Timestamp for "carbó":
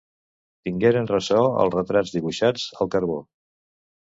2.97-3.19